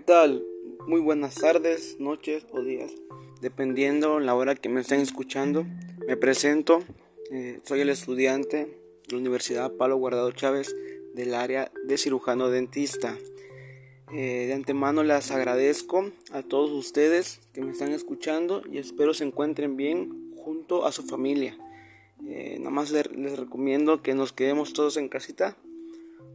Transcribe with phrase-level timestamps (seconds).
[0.00, 0.42] ¿Qué tal?
[0.86, 2.90] Muy buenas tardes, noches o días,
[3.42, 5.66] dependiendo la hora que me estén escuchando.
[6.08, 6.82] Me presento,
[7.30, 10.74] eh, soy el estudiante de la Universidad Palo Guardado Chávez
[11.12, 13.14] del área de cirujano dentista.
[14.10, 19.24] Eh, de antemano les agradezco a todos ustedes que me están escuchando y espero se
[19.24, 21.58] encuentren bien junto a su familia.
[22.26, 25.58] Eh, nada más les, les recomiendo que nos quedemos todos en casita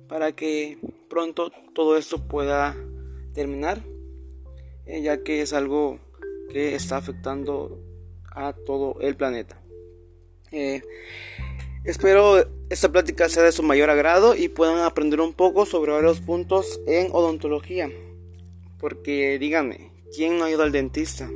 [0.07, 0.77] para que
[1.09, 2.77] pronto todo esto pueda
[3.35, 3.83] terminar,
[4.85, 5.99] eh, ya que es algo
[6.49, 7.79] que está afectando
[8.31, 9.61] a todo el planeta.
[10.51, 10.81] Eh,
[11.83, 16.21] espero esta plática sea de su mayor agrado y puedan aprender un poco sobre varios
[16.21, 17.91] puntos en odontología.
[18.79, 21.29] Porque díganme, ¿quién no ha ido al dentista?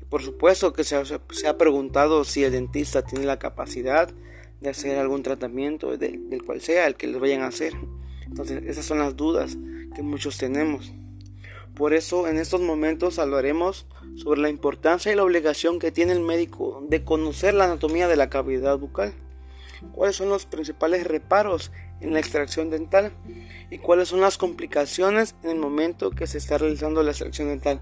[0.00, 4.10] Y por supuesto que se ha, se ha, preguntado si el dentista tiene la capacidad
[4.60, 7.74] de hacer algún tratamiento del, del cual sea el que les vayan a hacer.
[8.26, 9.56] Entonces esas son las dudas
[9.94, 10.92] que muchos tenemos.
[11.76, 16.20] Por eso en estos momentos hablaremos sobre la importancia y la obligación que tiene el
[16.20, 19.12] médico de conocer la anatomía de la cavidad bucal,
[19.92, 23.12] cuáles son los principales reparos en la extracción dental
[23.70, 27.80] y cuáles son las complicaciones en el momento que se está realizando la extracción dental.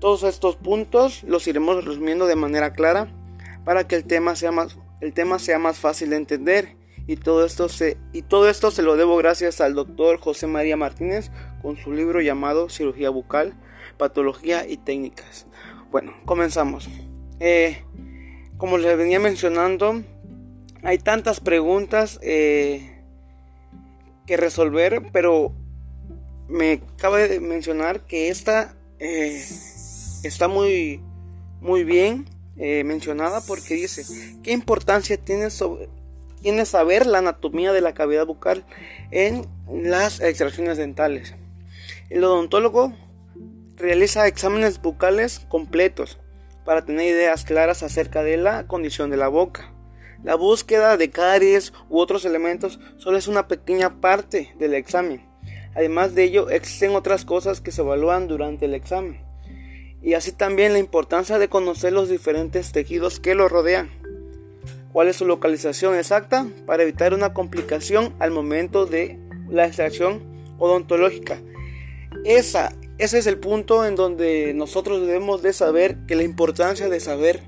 [0.00, 3.08] Todos estos puntos los iremos resumiendo de manera clara
[3.64, 6.76] para que el tema sea más, el tema sea más fácil de entender.
[7.08, 10.76] Y todo esto se y todo esto se lo debo gracias al doctor José María
[10.76, 11.30] Martínez
[11.66, 13.52] con su libro llamado Cirugía bucal,
[13.98, 15.46] patología y técnicas.
[15.90, 16.88] Bueno, comenzamos.
[17.40, 17.82] Eh,
[18.56, 20.04] como les venía mencionando,
[20.84, 23.02] hay tantas preguntas eh,
[24.28, 25.54] que resolver, pero
[26.46, 29.44] me cabe de mencionar que esta eh,
[30.22, 31.00] está muy
[31.60, 34.04] muy bien mencionada porque dice
[34.44, 35.48] qué importancia tiene
[36.40, 38.64] tiene saber la anatomía de la cavidad bucal
[39.10, 41.34] en las extracciones dentales.
[42.10, 42.92] El odontólogo
[43.76, 46.18] realiza exámenes bucales completos
[46.64, 49.72] para tener ideas claras acerca de la condición de la boca.
[50.22, 55.26] La búsqueda de caries u otros elementos solo es una pequeña parte del examen.
[55.74, 59.20] Además de ello, existen otras cosas que se evalúan durante el examen.
[60.02, 63.90] Y así también la importancia de conocer los diferentes tejidos que lo rodean
[64.96, 70.22] cuál es su localización exacta para evitar una complicación al momento de la extracción
[70.58, 71.38] odontológica.
[72.26, 76.98] Esa, ese es el punto en donde nosotros debemos de saber que la importancia de
[76.98, 77.44] saber,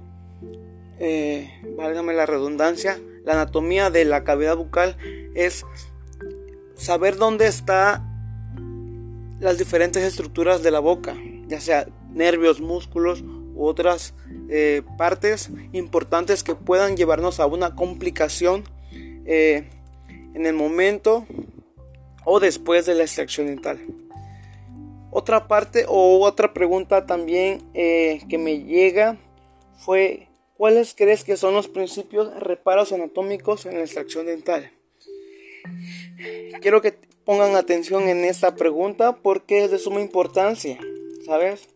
[1.00, 4.97] eh, válgame la redundancia, la anatomía de la cavidad bucal
[5.34, 5.67] es
[6.77, 8.06] saber dónde están
[9.41, 11.17] las diferentes estructuras de la boca,
[11.49, 13.25] ya sea nervios, músculos
[13.56, 14.15] otras
[14.49, 18.62] eh, partes importantes que puedan llevarnos a una complicación
[18.93, 19.69] eh,
[20.34, 21.27] en el momento
[22.25, 23.81] o después de la extracción dental.
[25.19, 29.17] Otra parte o otra pregunta también eh, que me llega
[29.77, 34.71] fue ¿cuáles crees que son los principios reparos anatómicos en la extracción dental?
[36.61, 40.79] Quiero que pongan atención en esta pregunta porque es de suma importancia,
[41.27, 41.69] ¿sabes?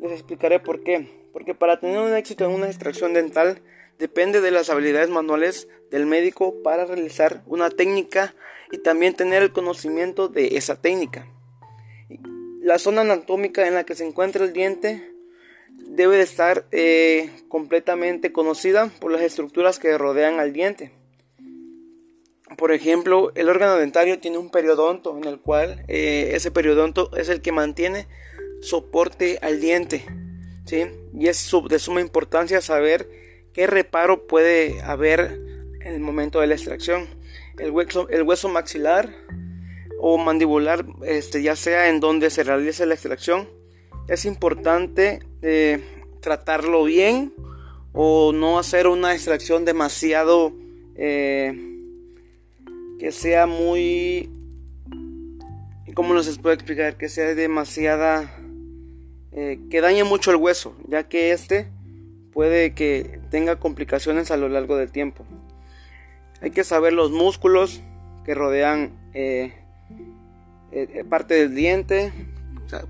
[0.00, 1.10] Les explicaré por qué.
[1.32, 3.62] Porque para tener un éxito en una extracción dental
[3.98, 8.36] depende de las habilidades manuales del médico para realizar una técnica
[8.70, 11.26] y también tener el conocimiento de esa técnica.
[12.70, 15.02] La zona anatómica en la que se encuentra el diente
[15.88, 20.92] debe de estar eh, completamente conocida por las estructuras que rodean al diente.
[22.56, 27.28] Por ejemplo, el órgano dentario tiene un periodonto en el cual eh, ese periodonto es
[27.28, 28.06] el que mantiene
[28.62, 30.06] soporte al diente.
[30.64, 30.86] ¿sí?
[31.12, 33.08] Y es de suma importancia saber
[33.52, 35.40] qué reparo puede haber
[35.80, 37.08] en el momento de la extracción.
[37.58, 39.12] El hueso, el hueso maxilar
[40.02, 43.48] o mandibular, este, ya sea en donde se realice la extracción,
[44.08, 45.84] es importante eh,
[46.20, 47.34] tratarlo bien
[47.92, 50.52] o no hacer una extracción demasiado
[50.96, 51.54] eh,
[52.98, 54.30] que sea muy
[55.94, 56.96] ¿cómo nos puede explicar?
[56.96, 58.34] que sea demasiada
[59.32, 61.68] eh, que dañe mucho el hueso, ya que este
[62.32, 65.26] puede que tenga complicaciones a lo largo del tiempo.
[66.40, 67.82] Hay que saber los músculos
[68.24, 68.92] que rodean
[70.72, 72.12] eh, parte del diente.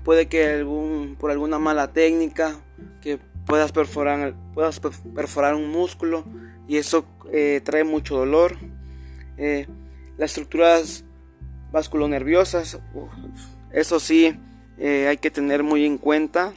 [0.03, 2.59] puede que algún, por alguna mala técnica
[3.01, 6.23] que puedas perforar, puedas perforar un músculo
[6.67, 7.05] y eso
[7.63, 8.57] trae mucho dolor.
[9.37, 11.05] las estructuras
[11.71, 12.79] vasculonerviosas,
[13.71, 14.37] eso sí,
[14.77, 16.53] eh, hay que tener muy en cuenta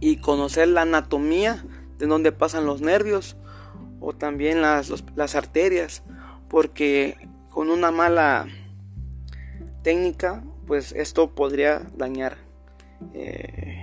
[0.00, 1.64] y conocer la anatomía
[1.98, 3.36] de donde pasan los nervios
[4.00, 6.02] o también las, las arterias
[6.48, 7.16] porque
[7.48, 8.48] con una mala
[9.82, 12.36] técnica pues esto podría dañar
[13.14, 13.78] eh,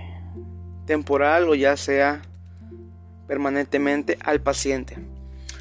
[0.86, 2.22] temporal o ya sea
[3.26, 4.98] permanentemente al paciente.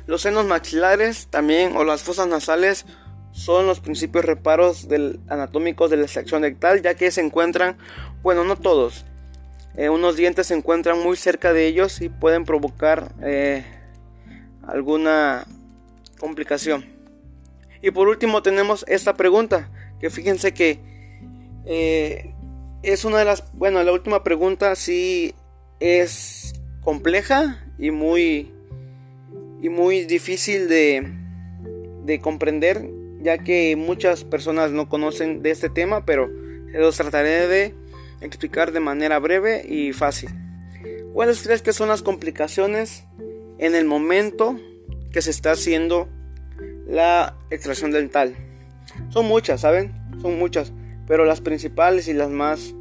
[0.08, 2.86] Los senos maxilares también o las fosas nasales
[3.32, 4.88] son los principios reparos
[5.28, 7.78] anatómicos de la extracción dental ya que se encuentran,
[8.24, 9.06] bueno no todos,
[9.76, 13.64] eh, unos dientes se encuentran muy cerca de ellos y pueden provocar eh,
[14.68, 15.46] alguna
[16.20, 16.86] complicación.
[17.82, 19.70] Y por último tenemos esta pregunta,
[20.00, 20.80] que fíjense que
[21.66, 22.34] eh,
[22.84, 25.34] es una de las, bueno, la última pregunta sí
[25.80, 28.52] es compleja y muy,
[29.62, 31.12] y muy difícil de,
[32.06, 32.90] de comprender,
[33.22, 36.30] ya que muchas personas no conocen de este tema, pero
[36.74, 37.76] los trataré de
[38.22, 40.30] explicar de manera breve y fácil.
[41.14, 43.04] ¿Cuáles crees que son las complicaciones
[43.58, 44.58] en el momento
[45.12, 46.08] que se está haciendo
[46.88, 48.36] la extracción dental?
[49.10, 49.94] Son muchas, ¿saben?
[50.22, 50.72] Son muchas,
[51.08, 52.74] pero las principales y las más,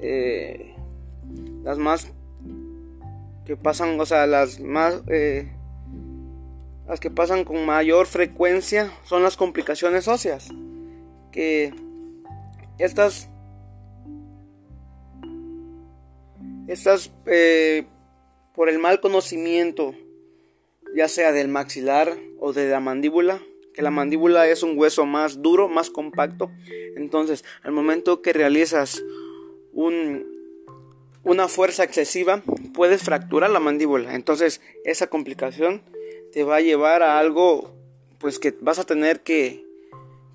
[0.00, 0.74] eh,
[1.62, 2.08] las más
[3.44, 5.50] que pasan, o sea, las más, eh,
[6.86, 10.48] las que pasan con mayor frecuencia son las complicaciones óseas,
[11.32, 11.74] que
[12.78, 13.28] estas
[16.68, 17.86] Estas, eh,
[18.54, 19.94] por el mal conocimiento,
[20.94, 23.40] ya sea del maxilar o de la mandíbula,
[23.78, 26.50] que la mandíbula es un hueso más duro, más compacto.
[26.96, 29.04] Entonces, al momento que realizas
[29.72, 30.26] un,
[31.22, 32.42] una fuerza excesiva,
[32.74, 34.16] puedes fracturar la mandíbula.
[34.16, 35.80] Entonces, esa complicación
[36.32, 37.72] te va a llevar a algo,
[38.18, 39.64] pues que vas a tener que,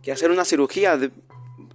[0.02, 0.98] que hacer una cirugía.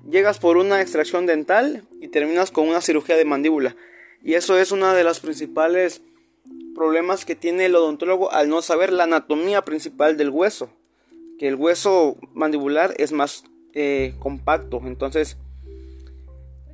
[0.09, 3.77] Llegas por una extracción dental y terminas con una cirugía de mandíbula.
[4.23, 6.01] Y eso es uno de los principales
[6.75, 10.71] problemas que tiene el odontólogo al no saber la anatomía principal del hueso.
[11.39, 13.45] Que el hueso mandibular es más
[13.75, 14.81] eh, compacto.
[14.85, 15.37] Entonces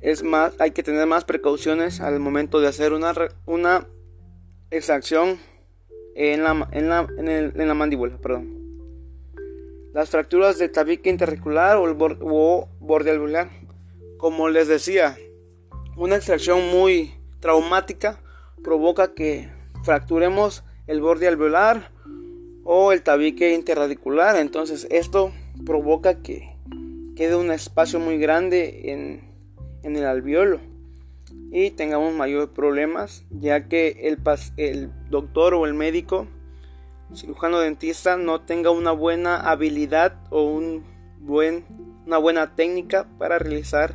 [0.01, 3.13] es más, hay que tener más precauciones al momento de hacer una,
[3.45, 3.87] una
[4.69, 5.39] extracción
[6.15, 8.17] en la, en, la, en, la mandíbula.
[8.17, 8.53] Perdón.
[9.93, 13.49] Las fracturas de tabique interricular o, el o borde alveolar.
[14.17, 15.17] Como les decía,
[15.95, 18.19] una extracción muy traumática
[18.63, 19.49] provoca que
[19.83, 21.91] fracturemos el borde alveolar
[22.65, 24.35] o el tabique interradicular.
[24.35, 25.31] Entonces esto
[25.65, 26.53] provoca que
[27.15, 29.21] quede un espacio muy grande en,
[29.83, 30.59] en el alveolo
[31.51, 34.19] y tengamos mayores problemas ya que el,
[34.57, 36.27] el doctor o el médico
[37.13, 40.83] cirujano dentista no tenga una buena habilidad o un
[41.19, 41.63] buen,
[42.05, 43.93] una buena técnica para realizar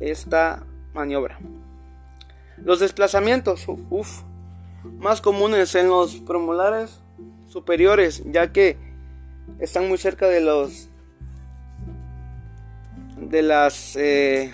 [0.00, 1.38] esta maniobra.
[2.56, 3.66] Los desplazamientos,
[4.98, 7.00] más comunes en los premolares
[7.46, 8.76] superiores, ya que
[9.58, 10.88] están muy cerca de los
[13.16, 14.50] de las eh,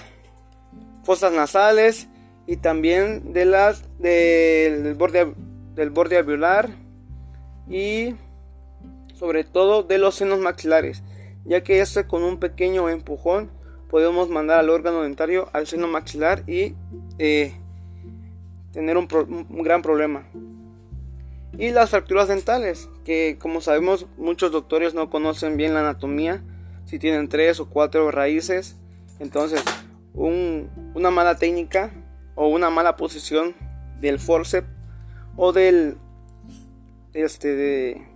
[1.03, 2.09] fosas nasales
[2.47, 5.33] y también de las del borde
[5.75, 6.71] del borde alveolar
[7.69, 8.15] y
[9.15, 11.03] sobre todo de los senos maxilares,
[11.45, 13.51] ya que este con un pequeño empujón
[13.93, 16.75] podemos mandar al órgano dentario al seno maxilar y
[17.19, 17.53] eh,
[18.73, 19.07] tener un,
[19.63, 20.25] gran problema.
[21.59, 26.43] Y las fracturas dentales, que como sabemos muchos doctores no conocen bien la anatomía,
[26.87, 28.77] si tienen tres o cuatro raíces,
[29.19, 29.63] entonces
[30.15, 31.91] una mala técnica
[32.35, 33.55] o una mala posición
[34.01, 34.69] del forceps
[35.37, 35.97] o del
[37.15, 38.07] este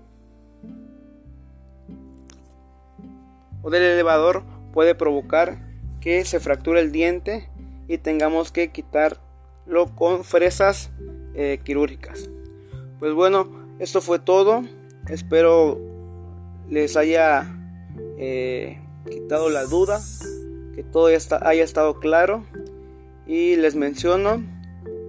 [3.62, 5.58] o del elevador puede provocar
[6.00, 7.48] que se fracture el diente
[7.88, 9.18] y tengamos que quitar
[9.66, 10.90] lo con fresas
[11.34, 12.28] eh, quirúrgicas.
[12.98, 13.48] Pues bueno,
[13.78, 14.62] esto fue todo.
[15.08, 15.78] Espero
[16.68, 17.46] les haya
[18.18, 20.00] eh, quitado la duda,
[20.74, 22.44] que todo haya estado claro.
[23.26, 24.42] Y les menciono,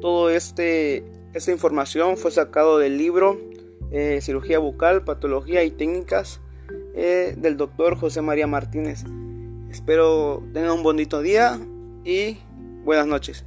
[0.01, 3.37] todo este esta información fue sacado del libro
[3.91, 6.41] eh, Cirugía Bucal, Patología y Técnicas
[6.95, 9.03] del doctor José María Martínez.
[9.69, 11.59] Espero tengan un bonito día
[12.03, 12.37] y
[12.83, 13.46] buenas noches.